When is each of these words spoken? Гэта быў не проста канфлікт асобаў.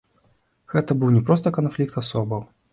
Гэта 0.75 0.97
быў 1.03 1.13
не 1.17 1.23
проста 1.29 1.53
канфлікт 1.61 2.03
асобаў. 2.05 2.47